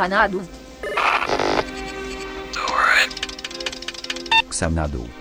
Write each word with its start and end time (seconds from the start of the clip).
Xanadu. 0.00 0.40
Xanadu. 4.50 5.19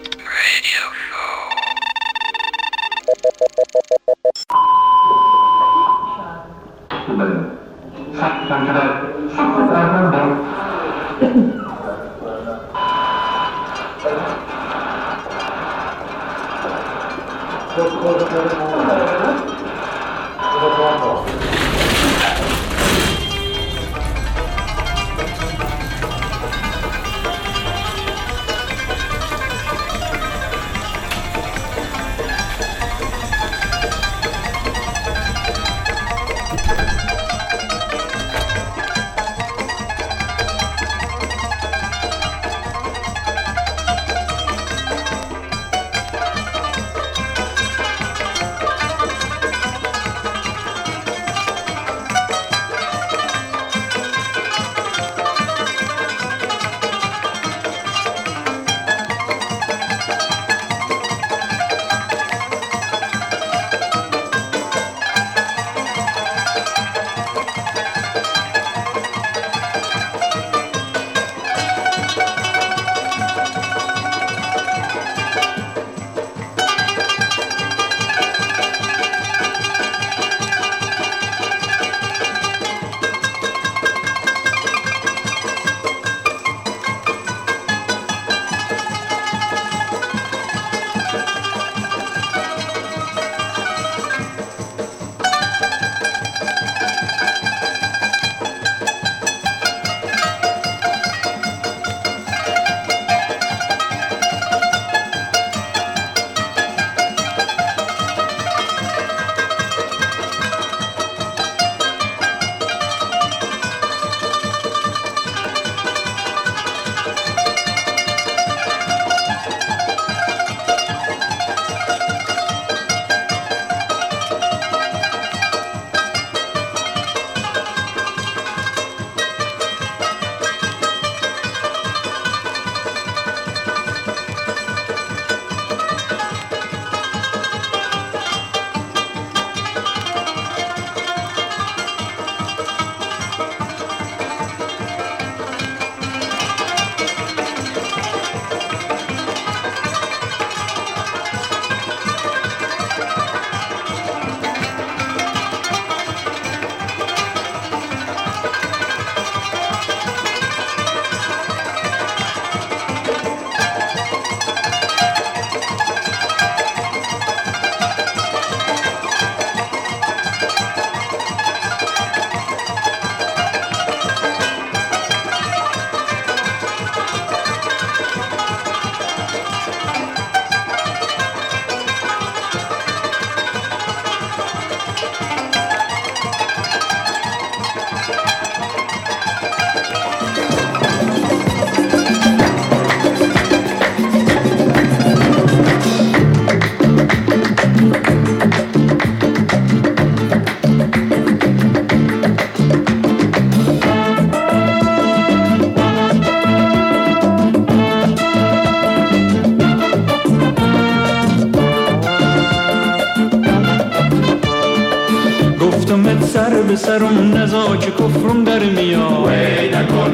نزا 217.49 217.77
که 217.77 217.91
کفرم 217.91 218.43
در 218.43 218.59
میاد 218.59 219.27
وی 219.27 219.69
نکن 219.69 220.11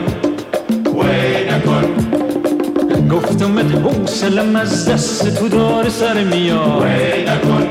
وی 0.85 1.43
نکن 1.51 1.85
گفت 3.11 3.25
گفتم 3.27 3.57
ات 3.57 3.71
حوصلم 3.71 4.55
از 4.55 4.89
دست 4.89 5.39
تو 5.39 5.47
دار 5.47 5.89
سر 5.89 6.23
میاد 6.23 6.81
وی 6.81 7.23
نکن 7.23 7.64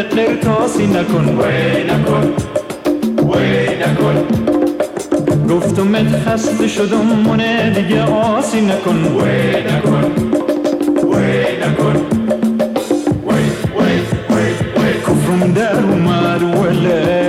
وی 0.00 1.84
نکن 1.84 2.34
وی 3.28 3.76
نکن 3.76 4.16
گفتم 5.50 5.94
ات 5.94 6.12
خسته 6.26 6.68
شدم 6.68 7.06
مونه 7.24 7.70
دیگه 7.70 8.02
آسی 8.02 8.60
نکن 8.60 8.96
وی 8.96 9.62
نکن 9.62 10.04
وی 10.96 11.56
نکن 11.62 11.96
وی 13.26 13.44
وی 13.76 13.96
وی 14.30 14.46
وی 14.76 14.92
کفرم 15.06 15.52
در 15.52 15.80
اومد 15.80 16.42
ولک 16.42 17.19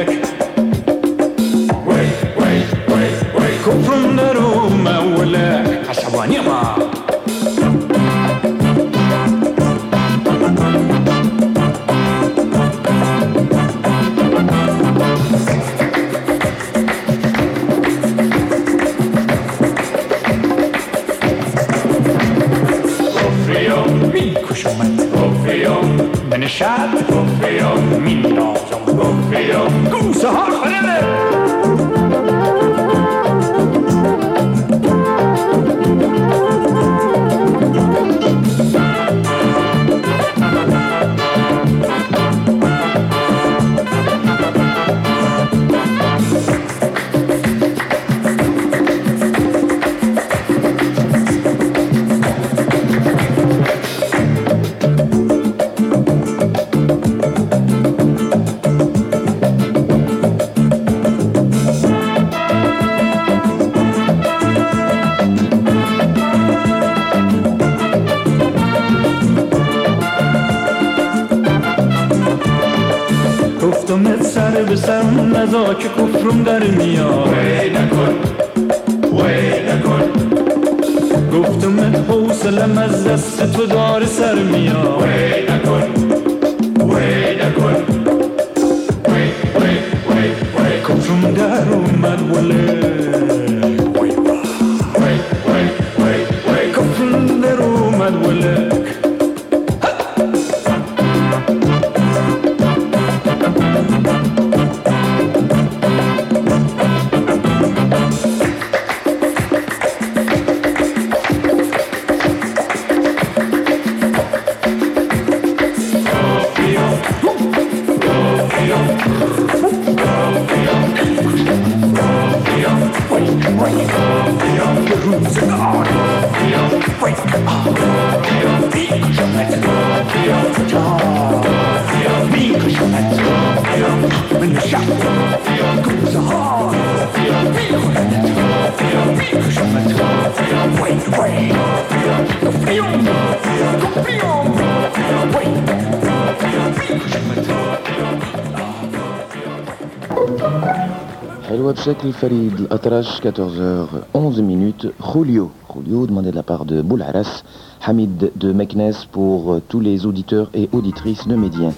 Chakli 151.91 152.13
Farid 152.13 152.67
Atrash, 152.69 153.19
14h11, 153.21 154.91
Julio. 155.13 155.51
Julio, 155.69 156.07
demandé 156.07 156.31
de 156.31 156.35
la 156.37 156.41
part 156.41 156.63
de 156.63 156.81
Boularas, 156.81 157.43
Hamid 157.85 158.31
de 158.33 158.53
Meknes 158.53 158.93
pour 159.11 159.55
euh, 159.55 159.61
tous 159.67 159.81
les 159.81 160.05
auditeurs 160.05 160.49
et 160.53 160.69
auditrices 160.71 161.27
de 161.27 161.35
Médien. 161.35 161.73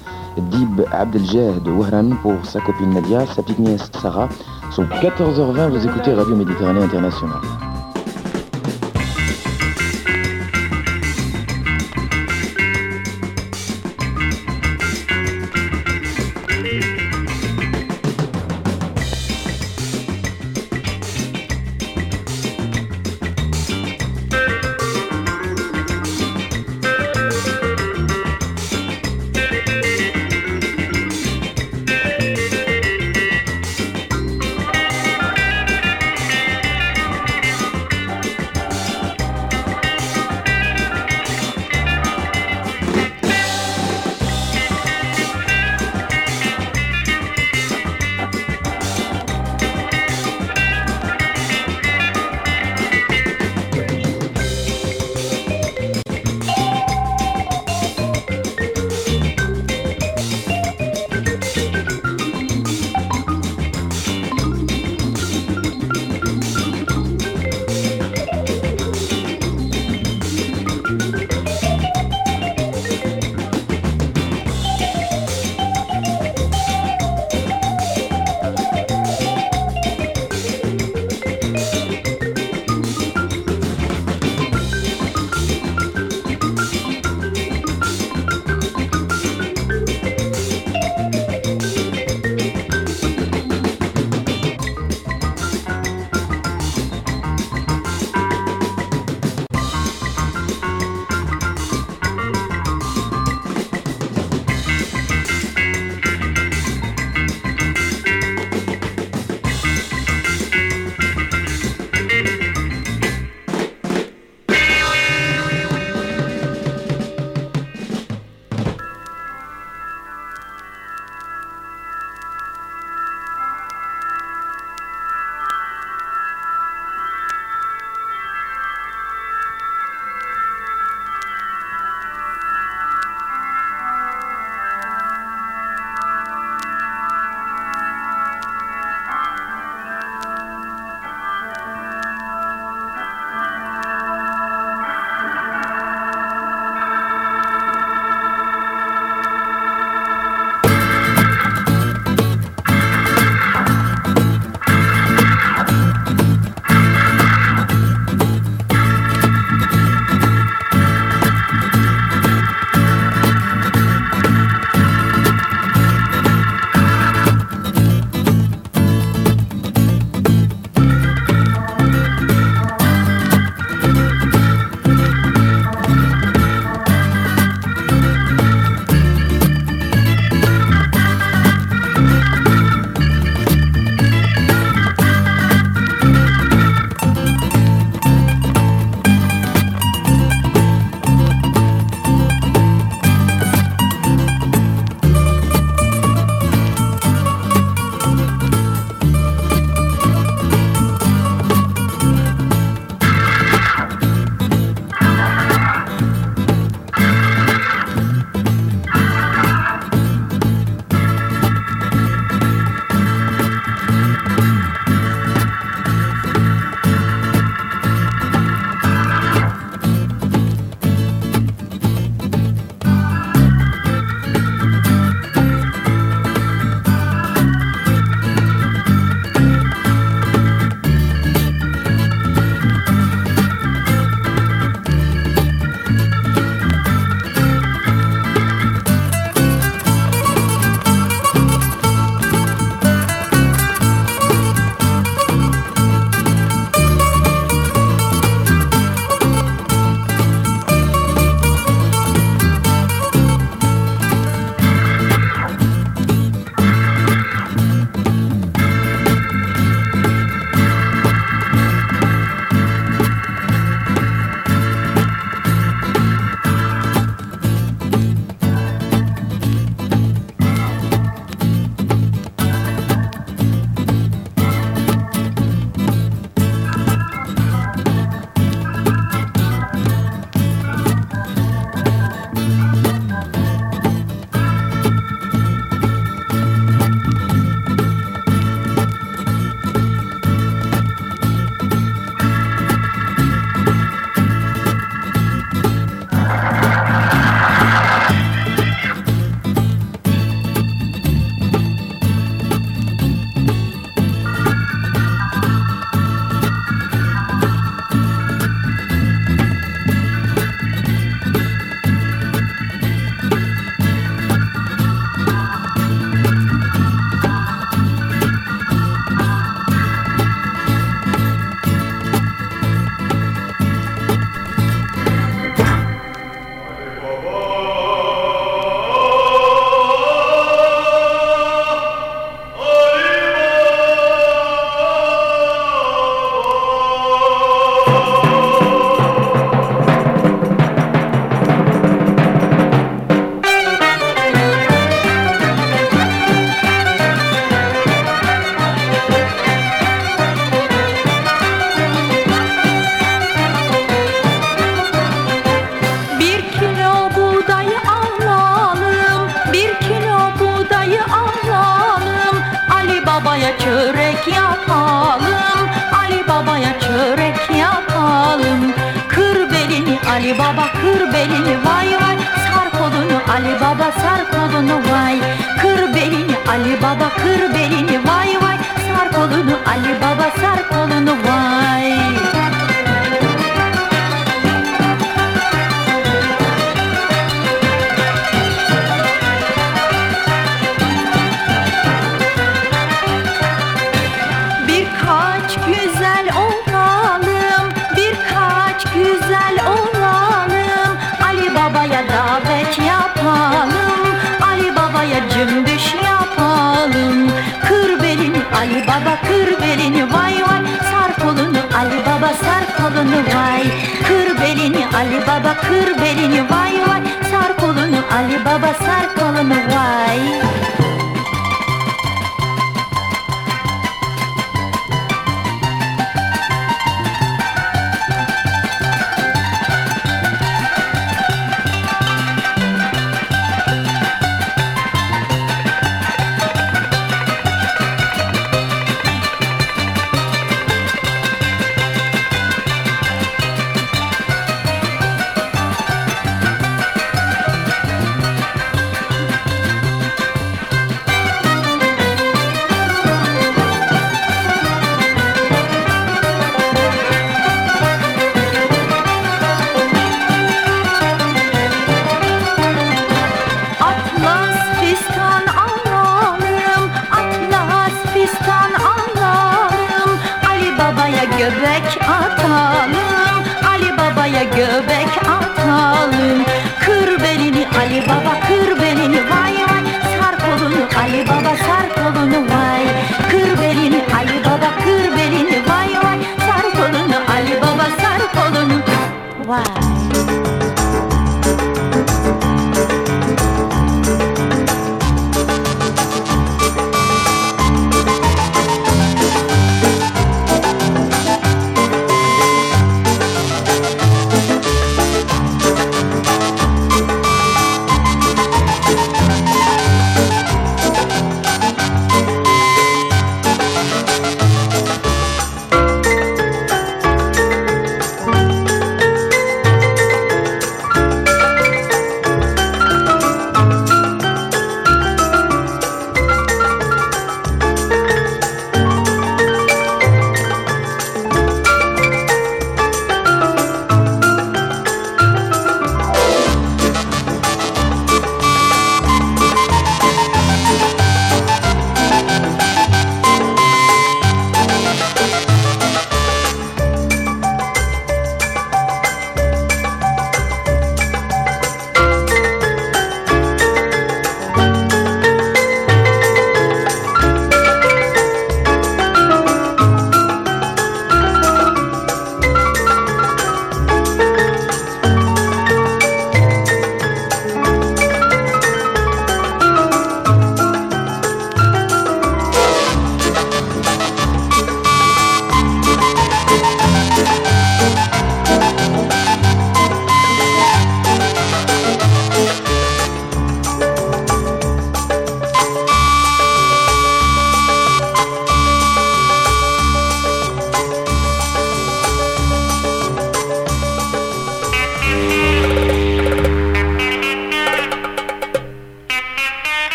Dib 0.51 0.84
Abdeljeh 0.91 1.60
de 1.65 1.72
Wahran 1.72 2.12
pour 2.22 2.46
sa 2.46 2.62
copine 2.62 2.93
Nadia, 2.93 3.25
sa 3.25 3.41
petite 3.41 3.58
nièce 3.58 3.89
Sarah. 4.00 4.29
Sur 4.70 4.84
14h20, 4.84 5.70
vous 5.70 5.88
écoutez 5.88 6.13
Radio 6.13 6.36
Méditerranée 6.36 6.84
Internationale. 6.84 7.73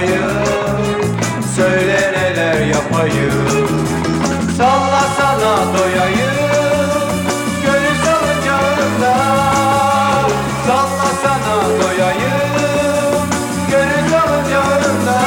Payım 0.00 0.30
Söyle 1.56 2.12
neler 2.12 2.66
yapayım. 2.66 3.68
Salla 4.56 5.02
sana 5.18 5.78
doyayım 5.78 7.10
Gönül 7.64 7.96
salıncağında. 8.04 9.14
Salla 10.66 11.10
sana 11.22 11.56
doyayım 11.82 13.26
Gönül 13.70 14.10
salıncağında. 14.10 15.20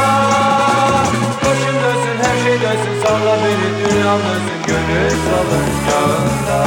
Başım 1.41 1.75
dönsün 1.83 2.17
her 2.23 2.43
şey 2.43 2.61
dönsün 2.61 2.95
Salla 3.03 3.37
beni 3.43 3.69
dünyam 3.79 4.19
dönsün 4.19 4.59
Gönül 4.67 5.09
salıncağında. 5.25 6.59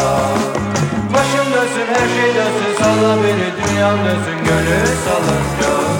Başım 1.14 1.52
dönsün 1.54 1.86
her 1.94 2.08
şey 2.16 2.34
dönsün 2.34 2.84
Salla 2.84 3.16
beni 3.16 3.68
dünyam 3.68 3.98
dönsün 3.98 4.44
Gönül 4.44 4.86
salıncağında 5.04 5.96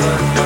Gönül 0.00 0.39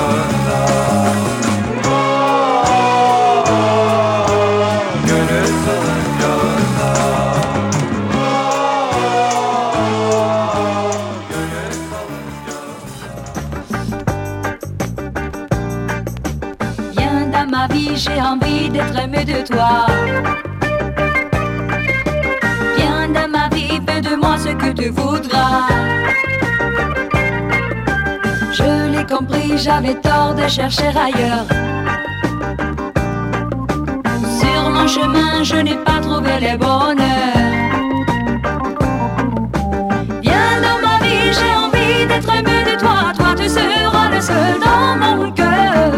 j'avais 29.64 29.94
tort 29.94 30.34
de 30.34 30.46
chercher 30.46 30.88
ailleurs. 30.88 31.46
Sur 34.38 34.70
mon 34.70 34.86
chemin, 34.86 35.42
je 35.42 35.56
n'ai 35.56 35.76
pas 35.76 36.00
trouvé 36.02 36.34
le 36.46 36.58
bonheur. 36.58 37.36
Viens 40.20 40.56
dans 40.66 40.80
ma 40.86 40.96
vie, 41.04 41.32
j'ai 41.38 41.54
envie 41.64 42.06
d'être 42.06 42.30
aimé 42.38 42.58
de 42.70 42.78
toi. 42.78 43.12
Toi, 43.16 43.30
tu 43.38 43.48
seras 43.48 44.08
le 44.14 44.20
seul 44.20 44.54
dans 44.66 44.96
mon 45.02 45.32
cœur. 45.32 45.90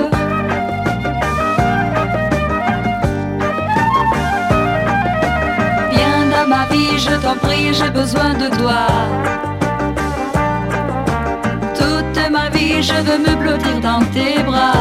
Viens 5.92 6.24
dans 6.34 6.48
ma 6.54 6.66
vie, 6.70 6.98
je 6.98 7.14
t'en 7.20 7.34
prie, 7.34 7.74
j'ai 7.74 7.90
besoin 7.90 8.34
de 8.34 8.48
toi. 8.58 9.35
Je 12.82 12.94
veux 12.94 13.18
me 13.18 13.34
blottir 13.36 13.80
dans 13.80 14.00
tes 14.14 14.42
bras. 14.42 14.72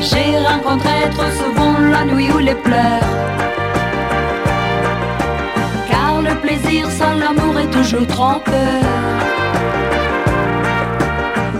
J'ai 0.00 0.38
rencontré 0.38 1.08
trop 1.12 1.30
souvent 1.40 1.78
la 1.90 2.04
nuit 2.04 2.30
ou 2.30 2.38
les 2.38 2.54
pleurs. 2.54 3.10
Car 5.88 6.20
le 6.20 6.34
plaisir 6.40 6.90
sans 6.90 7.14
l'amour 7.14 7.58
est 7.58 7.70
toujours 7.70 8.06
trompeur. 8.06 8.82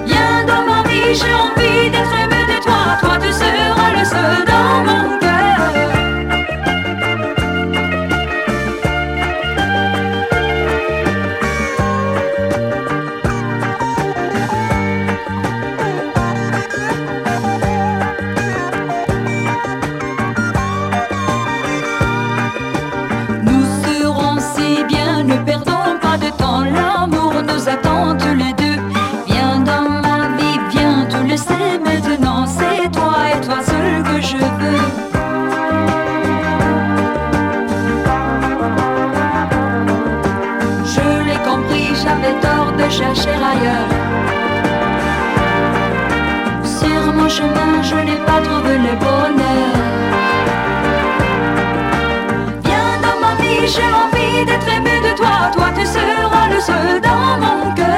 Viens 0.07 0.45
dans 0.47 0.65
ma 0.71 0.83
vie, 0.89 1.15
j'ai 1.15 1.35
envie 1.47 1.91
d'être 1.91 2.15
aimé 2.23 2.43
de 2.53 2.63
toi. 2.63 2.83
Toi, 3.01 3.19
tu 3.23 3.33
seras 3.33 3.91
le 3.99 4.05
seul 4.05 4.45
dans 4.53 4.75
mon 4.89 5.19
cœur. 5.19 6.04
Chercher 42.99 43.37
ailleurs. 43.53 43.93
Sur 46.79 47.03
mon 47.19 47.29
chemin, 47.29 47.73
je 47.91 47.97
n'ai 48.07 48.21
pas 48.29 48.41
trouvé 48.47 48.75
le 48.87 48.95
bonheur. 49.05 49.75
Viens 52.65 52.95
dans 53.05 53.19
ma 53.25 53.33
vie, 53.41 53.67
j'ai 53.75 53.91
envie 54.03 54.45
d'être 54.49 54.69
aimé 54.77 54.97
de 55.07 55.13
toi. 55.21 55.37
Toi, 55.55 55.69
tu 55.77 55.85
seras 55.87 56.47
le 56.55 56.61
seul 56.69 57.01
dans 57.09 57.33
mon 57.45 57.75
cœur. 57.75 57.94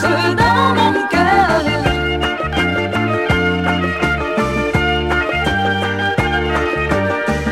Ce 0.00 0.34
dans 0.42 0.74
mon 0.78 0.92
cœur. 1.08 1.62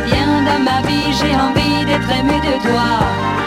Bien 0.05 0.29
dans 0.49 0.63
ma 0.63 0.79
vie, 0.87 1.13
j'ai 1.19 1.35
envie 1.35 1.87
d'être 1.87 2.11
aimé 2.11 2.39
de 2.49 2.69
toi. 2.69 3.44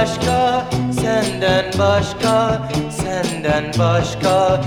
başka, 0.00 0.66
senden 1.00 1.64
başka, 1.78 2.62
senden 2.90 3.64
başka. 3.78 4.60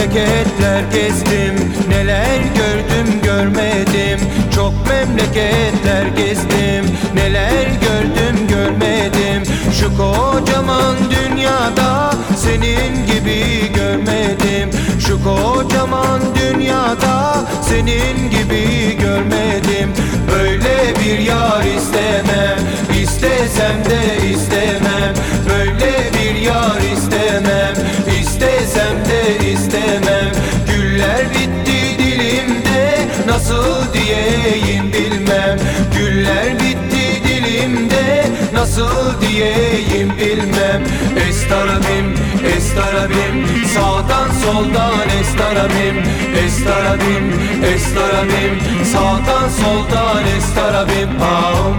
Memleketler 0.00 0.82
gezdim. 0.92 1.72
Neler 1.88 2.38
gördüm 2.38 3.20
görmedim. 3.22 4.20
Çok 4.54 4.72
memleketler 4.88 6.06
gezdim. 6.16 6.96
Neler 7.14 7.64
gördüm 7.64 8.48
görmedim. 8.48 9.54
Şu 9.80 9.96
kocaman 9.96 10.96
dünyada 11.10 12.10
Senin 12.36 13.06
gibi 13.06 13.72
görmedim. 13.74 14.70
Şu 15.06 15.24
kocaman 15.24 16.20
dünyada 16.34 17.44
Senin 17.68 18.30
gibi 18.30 18.96
görmedim. 19.00 19.92
Böyle 20.32 20.94
bir 21.00 21.18
yar 21.18 21.64
istemem. 21.76 22.58
İstesem 23.02 23.84
de 23.84 24.28
istemem. 24.28 25.14
Böyle 25.48 26.10
bir 26.14 26.40
yar 26.40 26.80
istemem 26.96 27.89
Nasıl 33.40 33.92
diyeyim 33.92 34.92
bilmem. 34.92 35.58
Güller 35.96 36.54
bitti 36.54 37.24
dilimde 37.24 38.26
Nasıl 38.54 39.20
diyeyim 39.20 40.12
bilmem. 40.18 40.82
Estarabim, 41.28 42.14
estarabim 42.56 43.46
Sağdan 43.74 44.30
soldan 44.44 45.08
estarabim. 45.20 46.02
Estarabim, 46.44 47.32
estarabim 47.74 48.84
Sağdan 48.92 49.48
soldan 49.48 50.24
estarabim. 50.38 51.22
Ağım, 51.22 51.76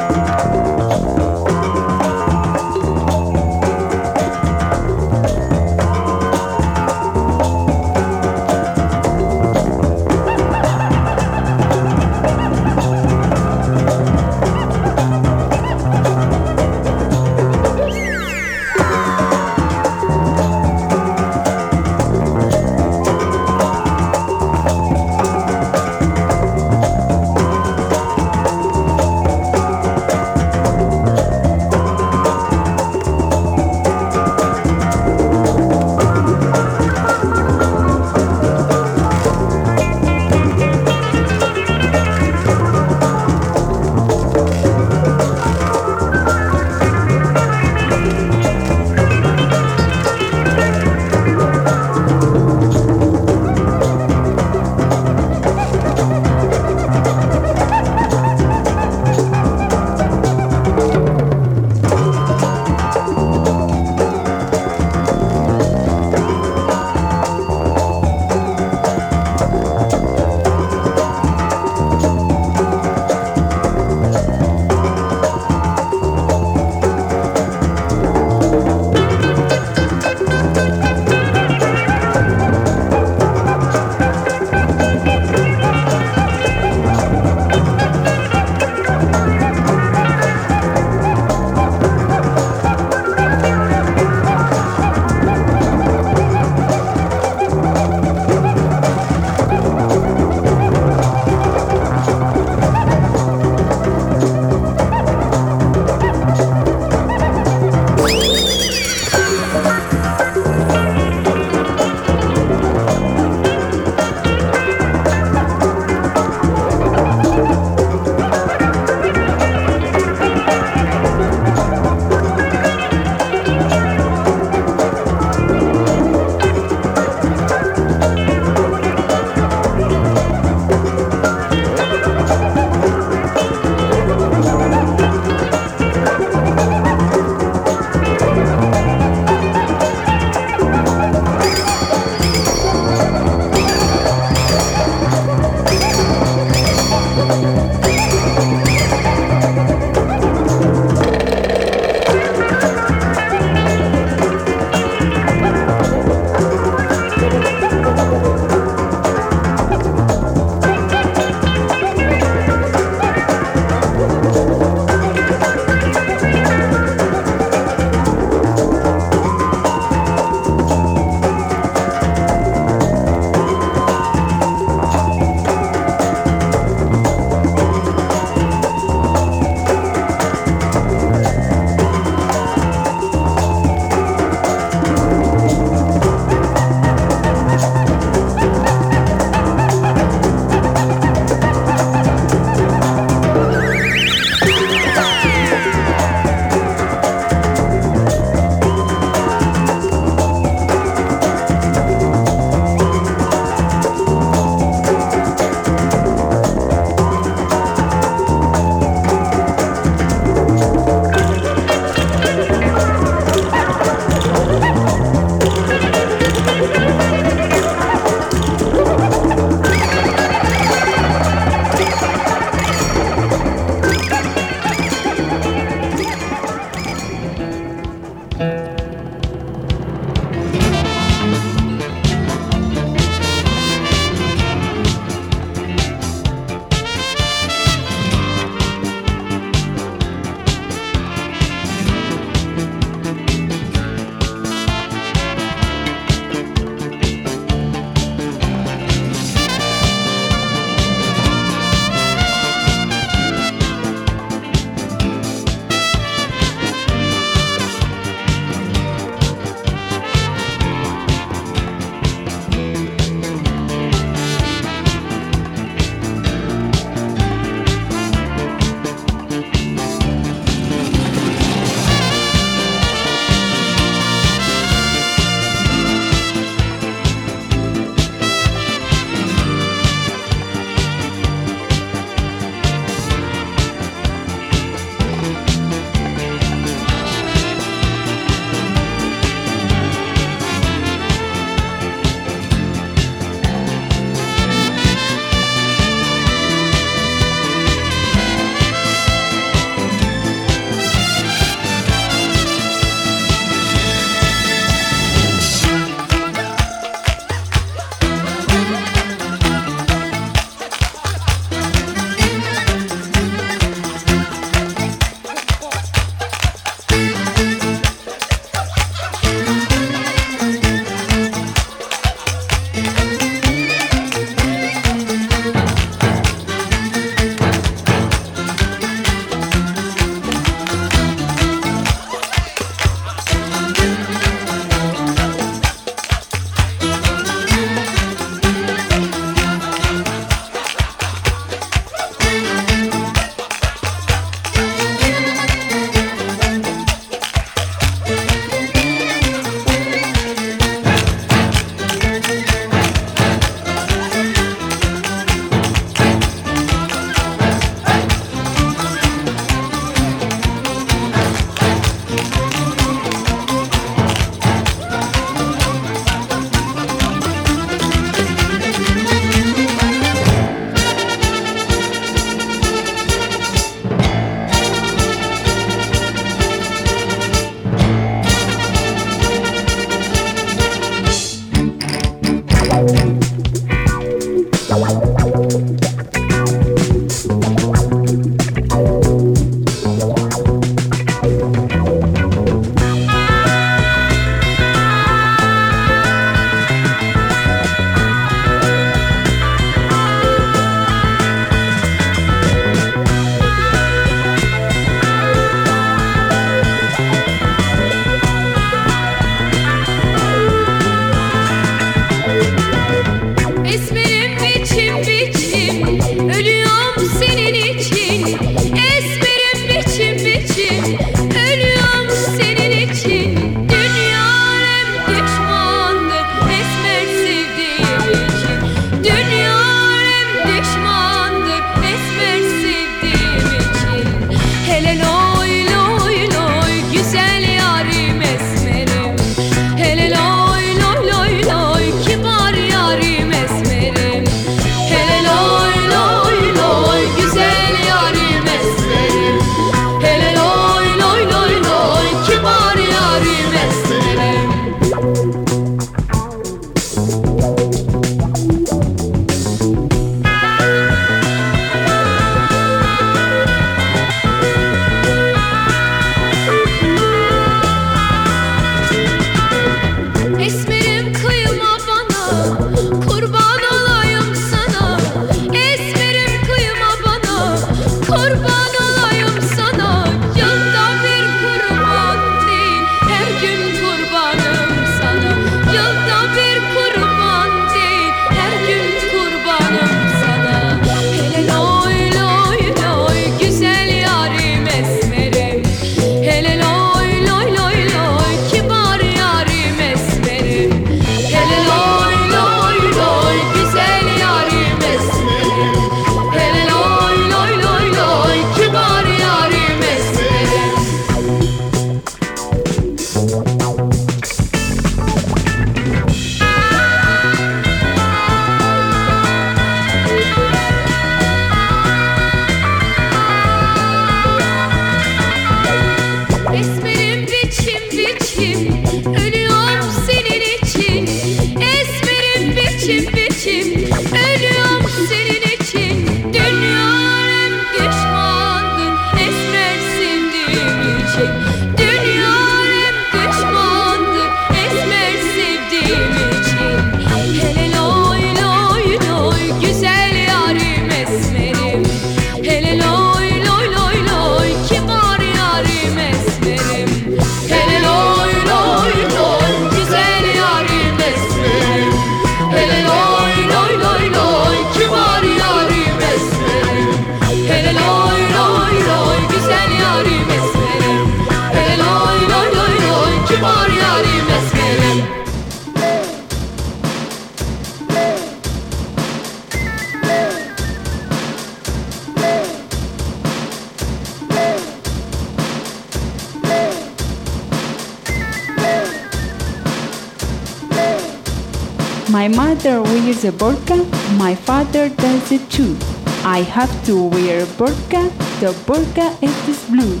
wears 593.24 593.34
a 593.34 593.38
burqa, 593.38 594.18
my 594.18 594.34
father 594.34 594.88
does 594.88 595.32
it 595.32 595.50
too. 595.50 595.76
I 596.24 596.42
have 596.42 596.72
to 596.86 597.08
wear 597.08 597.42
a 597.42 597.46
burqa, 597.46 598.10
the 598.40 598.52
burqa 598.66 599.16
is 599.22 599.64
blue. 599.68 600.00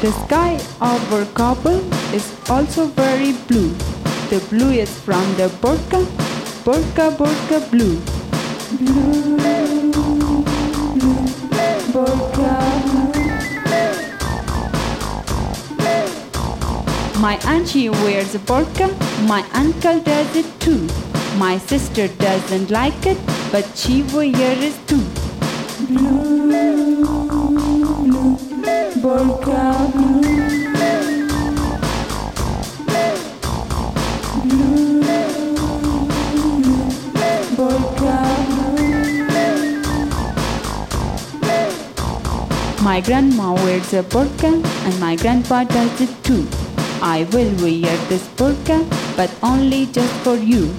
The 0.00 0.12
sky 0.26 0.60
over 0.82 1.24
Kabul 1.34 1.80
is 2.14 2.26
also 2.48 2.86
very 2.86 3.32
blue. 3.48 3.74
The 4.30 4.40
blue 4.50 4.70
is 4.70 4.90
from 5.00 5.24
the 5.36 5.48
burqa, 5.60 6.04
burqa, 6.64 7.10
burqa 7.16 7.70
blue. 7.70 8.00
Blue, 8.78 9.36
blue, 10.94 11.24
burqa. 11.92 13.03
My 17.24 17.36
auntie 17.46 17.88
wears 17.88 18.34
a 18.34 18.38
burqa, 18.38 18.86
my 19.26 19.42
uncle 19.54 19.98
does 20.00 20.36
it 20.36 20.44
too. 20.60 20.86
My 21.38 21.56
sister 21.56 22.08
doesn't 22.08 22.70
like 22.70 23.06
it, 23.06 23.16
but 23.50 23.64
she 23.74 24.02
wears 24.12 24.62
it 24.62 24.76
too. 24.86 25.00
Blue, 25.88 26.44
blue, 26.44 27.06
burqa 29.00 29.90
blue. 29.94 30.20
Blue, 34.44 35.00
blue, 35.00 35.24
blue. 37.96 38.14
My 42.82 43.00
grandma 43.00 43.54
wears 43.54 43.94
a 43.94 44.02
burqa 44.02 44.62
and 44.84 45.00
my 45.00 45.16
grandpa 45.16 45.64
does 45.64 46.00
it 46.02 46.22
too. 46.22 46.46
I 47.06 47.24
will 47.34 47.52
wear 47.62 47.94
this 48.08 48.26
burqa, 48.38 48.78
but 49.14 49.30
only 49.42 49.84
just 49.92 50.14
for 50.24 50.36
you. 50.36 50.72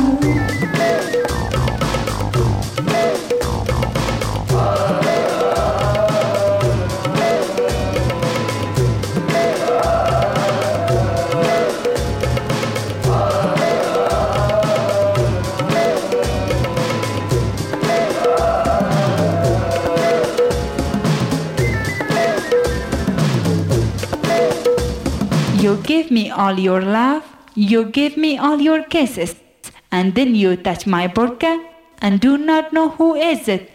give 26.11 26.25
me 26.25 26.29
all 26.29 26.59
your 26.59 26.83
love, 26.83 27.23
you 27.55 27.85
give 27.85 28.17
me 28.17 28.37
all 28.37 28.59
your 28.61 28.83
kisses, 28.83 29.37
and 29.93 30.17
then 30.17 30.35
you 30.35 30.57
touch 30.57 30.85
my 30.85 31.07
burqa 31.07 31.65
and 32.03 32.21
do 32.21 32.37
not 32.37 32.73
know 32.73 32.89
who 32.89 33.15
is 33.15 33.47
it. 33.47 33.71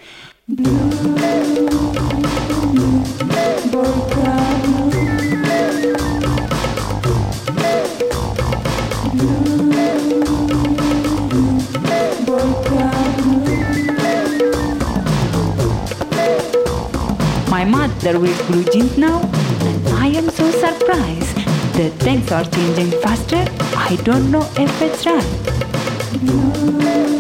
My 17.50 17.64
mother 17.64 18.20
wears 18.20 18.42
blue 18.48 18.66
jeans 18.66 18.98
now, 18.98 19.22
and 19.62 19.88
I 19.88 20.08
am 20.08 20.30
so 20.30 20.52
surprised. 20.52 21.45
The 21.76 21.90
things 22.00 22.32
are 22.32 22.46
changing 22.46 22.92
faster. 23.02 23.44
I 23.76 23.98
don't 24.06 24.32
know 24.32 24.48
if 24.58 24.82
it's 24.82 25.06
right. 25.06 27.15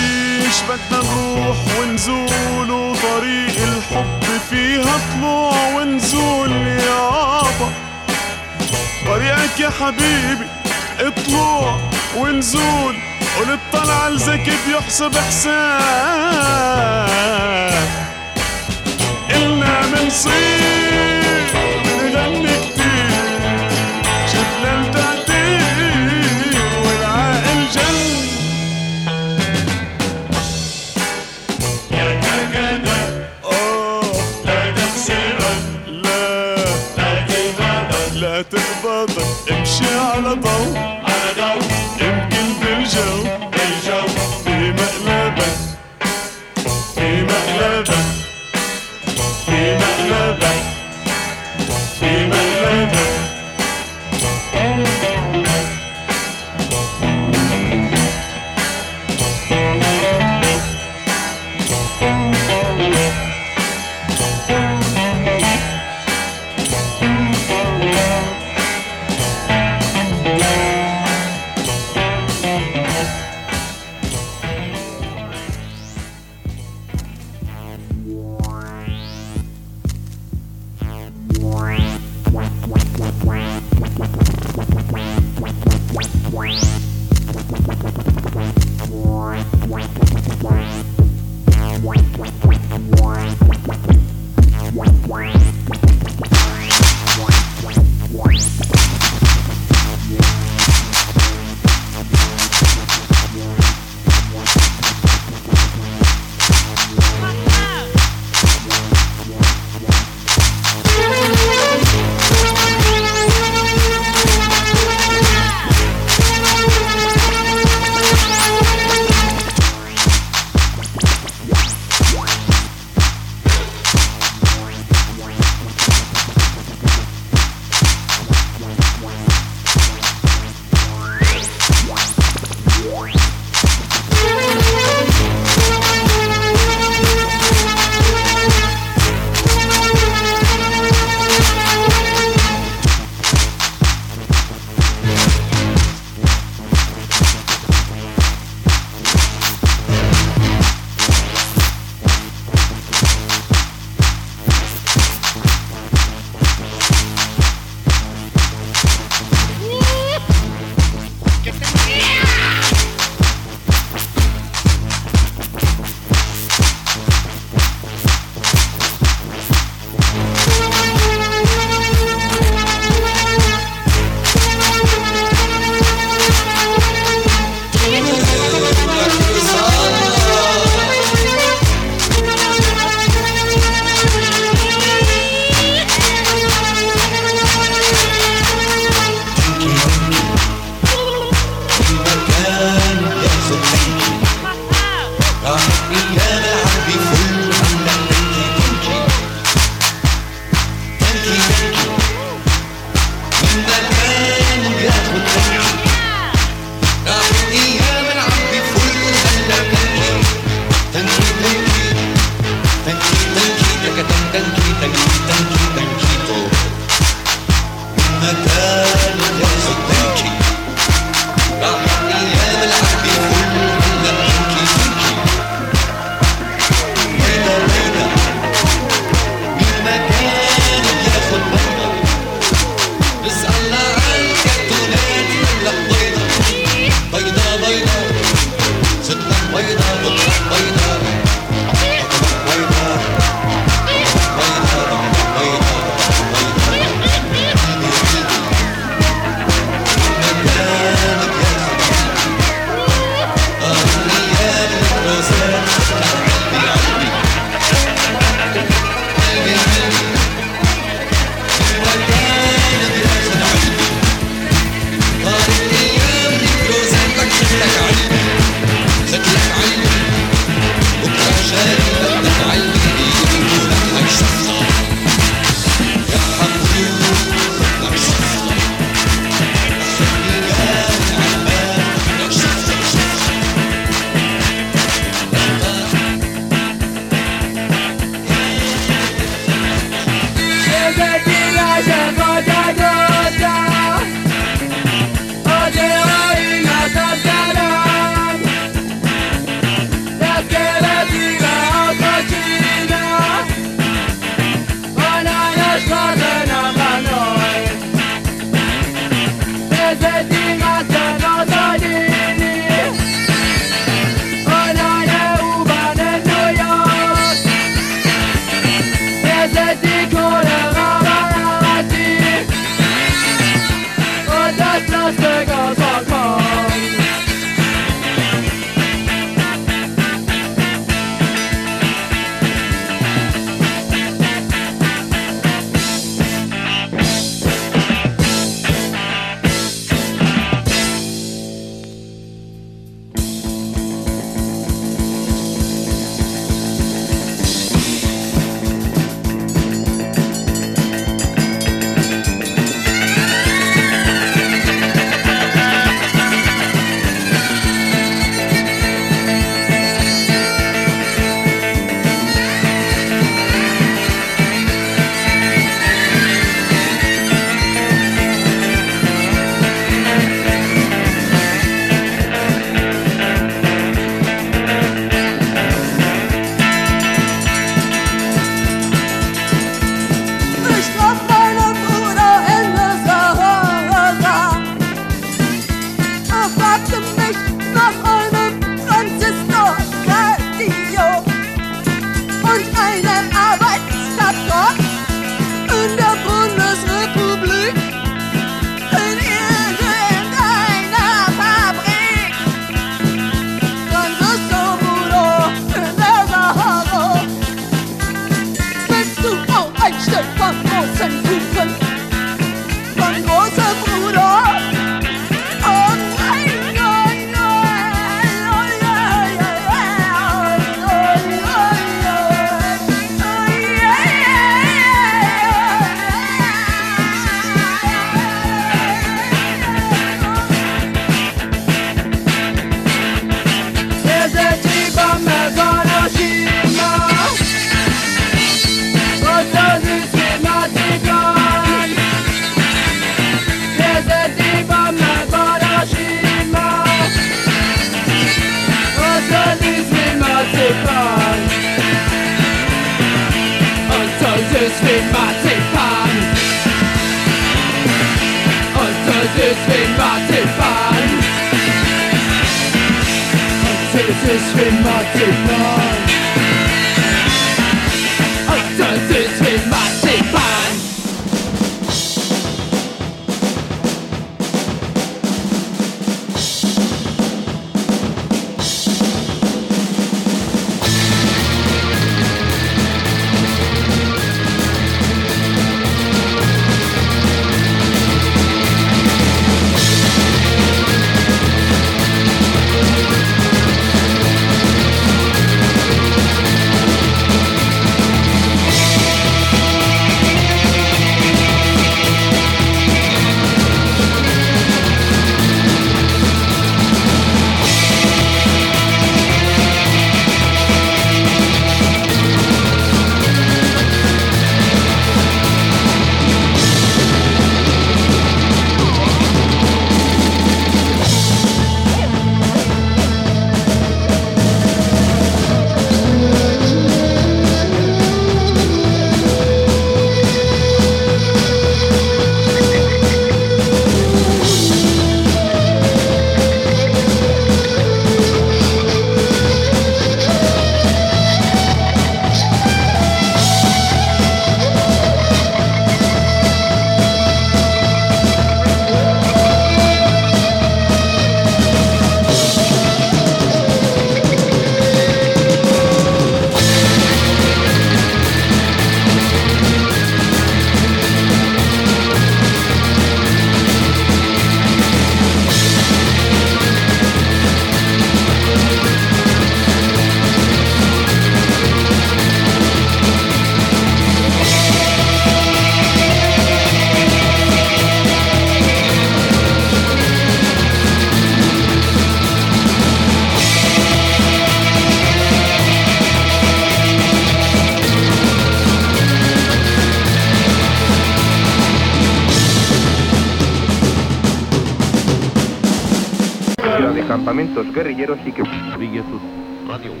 campamentos 597.16 597.72
guerrilleros 597.72 598.18
y 598.26 598.32
que... 598.32 598.42
Radio 598.42 599.92
1. 599.92 600.00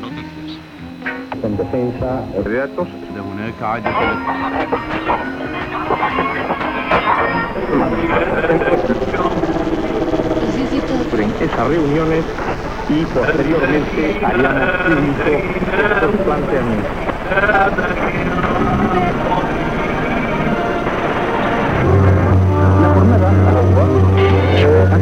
Noticias. 0.00 0.58
En 1.44 1.56
defensa 1.56 2.24
de 2.44 2.56
datos. 2.56 2.88
De 3.14 3.20
una 3.20 3.46
esas 11.40 11.68
reuniones 11.68 12.24
y 12.88 13.04
posteriormente 13.04 14.20
haríamos 14.24 14.70
público 14.86 15.22
estos 15.22 16.16
planteamientos. 16.24 17.04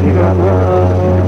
Thank 0.03 1.17
you. 1.17 1.22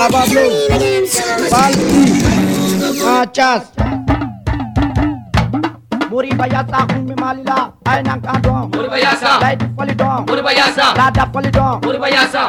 Abablo, 0.00 0.40
Palti, 1.50 2.00
Machas. 3.04 3.64
Muri 6.10 6.32
kumi 6.86 7.14
malila, 7.14 7.69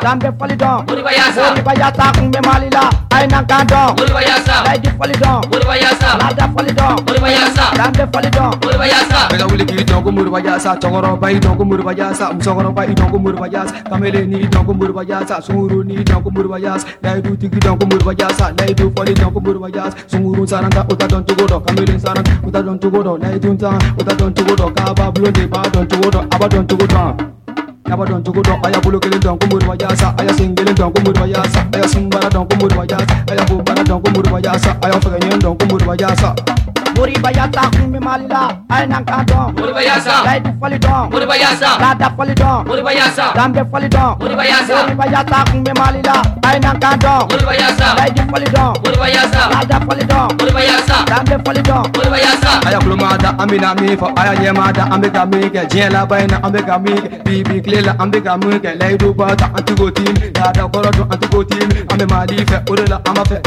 Dambe 0.02 0.32
falidon 0.40 0.84
Mori 0.88 1.02
bayasa. 1.04 2.12
Kumbe 2.18 2.40
malila. 2.42 2.90
Aina 3.12 3.44
gandon 3.44 3.96
Mori 3.98 4.12
bayasa. 4.14 4.64
Laidi 4.66 4.90
falidon 4.98 5.42
Mori 5.52 5.66
bayasa. 5.66 6.18
Lada 6.18 6.48
falidon 6.56 6.96
Mori 7.08 7.20
bayasa. 7.20 7.64
Dambe 7.78 8.08
falidon 8.12 8.52
Mori 8.64 8.78
bayasa. 8.78 9.30
Mega 9.32 9.46
wili 9.46 9.66
kiri 9.66 9.84
dongo 9.84 10.12
mori 10.12 10.30
bayasa. 10.30 10.76
Chongoro 10.78 11.16
bai 11.20 11.40
dongo 11.40 11.66
mori 11.66 11.84
bayasa. 11.84 12.34
Musongoro 12.34 12.72
bai 12.74 12.94
dongo 12.96 13.18
mori 13.20 13.38
bayasa. 13.38 13.74
Kamele 13.90 14.26
ni 14.26 14.48
dongo 14.48 14.74
mori 14.74 14.94
bayasa. 14.94 15.42
Sunguru 15.42 15.84
ni 15.84 16.04
dongo 16.04 16.32
mori 16.32 16.48
bayasa. 16.50 16.88
Laidu 17.04 17.36
tiki 17.38 17.60
dongo 17.60 17.86
mori 17.86 18.04
bayasa. 18.04 18.52
Laidu 18.58 18.92
fali 18.96 19.14
dongo 19.14 19.40
mori 19.40 19.60
bayasa. 19.60 19.98
Sunguru 20.08 20.48
saranga 20.48 20.86
uta 20.90 21.08
don 21.08 21.24
tugodo. 21.26 21.60
Kamele 21.60 22.00
saranga 22.00 22.32
uta 22.48 22.62
don 22.64 22.80
tugodo. 22.80 23.18
Laidu 23.18 23.58
saranga 23.60 23.86
uta 24.00 24.16
don 24.16 24.34
tugodo. 24.34 24.72
Kaba 24.76 25.12
blonde 25.12 25.48
ba 25.48 25.62
don 25.72 25.88
tugodo. 25.88 26.26
Aba 26.32 26.48
don 26.50 26.66
tugodo. 26.68 27.16
Yaba 27.92 28.06
dɔn 28.06 28.24
cogo 28.24 28.42
dɔn 28.42 28.60
a 28.64 28.70
y'a 28.72 28.80
bolo 28.80 29.00
kelen 29.00 29.20
dɔn 29.20 29.38
ko 29.38 29.48
Moriba 29.52 29.76
yaasa 29.76 30.16
a 30.18 30.24
y'a 30.24 30.34
sen 30.34 30.56
kelen 30.56 30.74
dɔn 30.76 30.94
ko 30.94 31.02
Moriba 31.04 31.28
yaasa 31.28 31.60
a 31.74 31.78
y'a 31.78 31.88
sunbara 31.90 32.30
dɔn 32.30 32.48
ko 32.48 32.56
Moriba 32.56 32.86
yaasa 32.88 33.16
a 33.28 33.36
y'a 33.36 33.44
bobara 33.46 33.84
dɔn 33.84 34.02
ko 34.02 34.12
Moriba 34.16 34.40
yaasa 34.40 34.72
a 34.82 34.88
y'a 34.88 34.98
fɛgɛɲɛ 35.04 35.40
dɔn 35.44 35.58
ko 35.60 35.66
Moriba 35.68 35.96
yaasa 36.00 36.71
Muri 37.02 37.18
bayasa 37.18 37.66
kumi 37.74 37.98
malila, 37.98 38.54
ay 38.70 38.86
nang 38.86 39.02
kadong. 39.02 39.58
Muri 39.58 39.74
bayasa. 39.74 40.22
Lady 40.22 40.54
falidong. 40.62 41.10
Muri 41.10 41.26
bayasa. 41.26 41.82
Lada 41.82 42.14
falidong. 42.14 42.62
Muri 42.70 42.82
bayasa. 42.86 43.34
Lambe 43.34 43.66
falidong. 43.74 44.14
Muri 44.22 44.36
bayasa. 44.38 44.86
Muri 44.86 44.94
bayasa 45.02 45.38
kumi 45.50 45.74
malila, 45.82 46.22
ay 46.46 46.62
nang 46.62 46.78
kadong. 46.78 47.26
Muri 47.26 47.42
bayasa. 47.42 47.98
Lady 47.98 48.22
falidong. 48.30 48.74
Muri 48.86 48.98
bayasa. 49.02 49.42
Lada 49.50 49.78
falidong. 49.82 50.30
Muri 50.38 50.52
bayasa. 50.54 50.98
Lambe 51.10 51.36
falidong. 51.42 51.86
Muri 51.90 52.10
bayasa. 52.14 52.52
aya 52.70 52.78
kulomada 52.78 53.34
an 53.42 53.48
bena 53.50 53.74
min 53.82 53.98
fɔ 53.98 54.08
aya 54.22 54.34
ɲɛmada 54.38 54.84
an 54.94 55.02
be 55.02 55.10
ka 55.10 55.26
min 55.26 55.50
kɛ 55.50 55.62
diɲɛ 55.72 55.90
laban 55.94 56.22
in 56.22 56.28
na 56.30 56.38
an 56.46 56.52
be 56.54 56.62
ka 56.62 56.78
min 56.78 56.98
kɛ 57.02 57.24
bibi 57.26 57.56
kile 57.66 57.82
la 57.88 57.94
an 57.98 58.12
be 58.12 58.22
ka 58.22 58.38
min 58.38 58.60
kɛ 58.62 58.78
layiduba 58.80 59.34
ta 59.36 59.50
an 59.58 59.64
tigo 59.66 59.90
tin 59.90 60.14
laada 60.38 60.70
kɔrɔ 60.70 60.90
dɔn 60.98 61.08
an 61.12 61.18
tigo 61.22 61.40
tin 61.50 61.66
an 61.90 61.98
be 61.98 62.06
mali 62.06 62.38
fɛ 62.46 62.58
o 62.70 62.76
de 62.78 62.86
la 62.86 62.98
an 63.02 63.14
ma 63.18 63.24
fɛ 63.24 63.42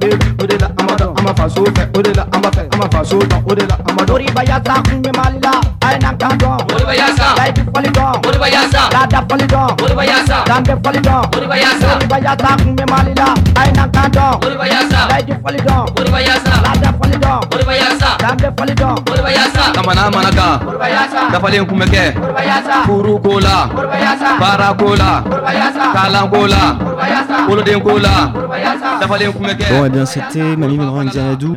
bɛ 0.00 0.08
o 0.40 0.44
la 0.60 0.66
an 0.78 0.86
b'a 0.86 0.94
dɔn 1.00 1.10
an 1.18 1.24
b'a 1.26 1.32
faso 1.38 1.64
fɛ 1.76 1.82
o 1.98 2.02
de 2.02 2.12
la 2.18 2.22
an 2.32 2.40
b'a 2.42 2.50
fɛ 2.56 2.62
an 2.72 2.78
b'a 2.80 2.88
faso 2.94 3.18
dɔn 3.30 3.40
o 3.50 3.54
de 3.54 3.64
la 3.70 3.74
an 3.88 3.94
b'a 3.96 4.04
dɔn. 4.04 4.12
moriba 4.12 4.42
yaasa 4.50 4.74
kun 4.88 5.02
bɛ 5.02 5.10
mali 5.18 5.38
la 5.44 5.52
a 5.84 5.92
ye 5.92 5.98
nan 5.98 6.16
kan 6.20 6.32
dɔn. 6.40 6.56
moriba 6.70 6.94
yaasa 7.00 7.26
layidu 7.38 7.62
fali 7.74 7.88
dɔn. 7.96 8.12
moriba 8.24 8.48
yaasa 8.54 8.80
laada 8.94 9.20
fali 9.28 9.46
dɔn. 9.52 9.68
moriba 9.80 10.04
yaasa 10.10 10.36
danbe 10.48 10.74
fali 10.84 11.00
dɔn. 11.06 11.22
moriba 11.34 11.56
yaasa 11.64 11.88
moriba 11.94 12.18
yaasa 12.26 12.48
kun 12.62 12.72
bɛ 12.76 12.84
mali 12.92 13.12
la 13.20 13.28
a 13.60 13.66
ye 13.66 13.72
nan 13.72 13.90
kan 13.94 14.08
dɔn. 14.16 14.32
moriba 14.42 14.66
yaasa 14.72 14.98
layidu 15.10 15.34
fali 15.44 15.58
dɔn. 15.66 15.84
moriba 15.96 16.20
yaasa 16.28 16.52
laada 16.64 16.90
fali 17.00 17.16
dɔn. 17.24 17.38
moriba 17.50 17.74
yaasa 17.82 18.08
danbe 18.22 18.48
fali 18.58 18.74
dɔn. 18.80 18.94
moriba 19.08 19.30
yaasa 19.38 19.62
kamana 19.76 20.10
mana 20.14 20.30
kan. 20.38 20.52
moriba 20.66 20.88
yaasa 20.96 21.20
dafalen 21.32 21.66
kun 21.68 21.78
bɛ 21.80 21.86
kɛ. 21.94 22.04
moriba 22.20 22.42
yaasa 22.50 22.74
furu 22.86 23.14
ko 23.24 23.40
la. 23.40 23.56
moriba 23.74 23.96
yaasa 24.04 24.28
baara 24.40 24.68
ko 24.80 24.88
la. 25.00 25.10
moriba 25.28 25.52
yaasa 25.60 25.84
kalan 25.96 26.24
ko 26.32 26.40
la. 26.46 26.62
moriba 26.84 27.06
yaasa 27.14 27.36
woloden 27.48 27.80
ko 27.84 27.92
la. 27.98 28.14
moriba 28.34 28.56
yaasa 28.64 28.88
dafalen 29.00 29.32
kun 29.32 29.44
bɛ 29.48 29.54
kɛ. 29.60 29.68
Bon, 29.80 29.86
eh 29.86 29.88
bien, 29.88 30.04
c'était 30.04 30.56
Mali 30.58 30.76
Medran 30.76 31.06
Xanadu. 31.06 31.56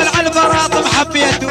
الأول 0.00 0.16
على 0.18 0.28
البراط 0.28 0.86
محبيته 0.86 1.48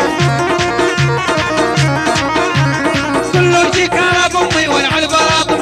كله 3.33 3.71
جيك 3.71 3.93
أنا 3.93 4.27
بامي 4.27 4.67
وأنا 4.67 4.87
على 4.87 5.05
البراطم 5.05 5.61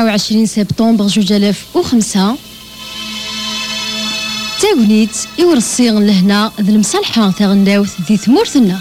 24 0.00 0.46
سبتمبر 0.46 1.08
2005 1.44 2.36
تاونيت 4.60 5.16
إورصيغ 5.40 5.98
لهنا 5.98 6.52
ذي 6.60 6.72
المصالحة 6.72 7.30
تاغنداوت 7.30 7.88
ذي 8.08 8.16
ثمور 8.16 8.44
ثمورتنا 8.44 8.78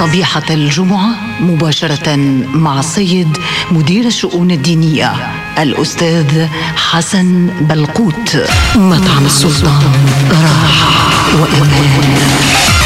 صبيحة 0.00 0.42
الجمعة 0.50 1.10
مباشرة 1.40 2.16
مع 2.54 2.80
السيد 2.80 3.38
مدير 3.70 4.06
الشؤون 4.06 4.50
الدينية 4.50 5.12
الأستاذ 5.58 6.46
حسن 6.76 7.50
بلقوت. 7.60 8.36
مطعم 8.76 9.26
السلطان. 9.26 9.82
راحة 10.30 10.90
وأمان 11.40 12.79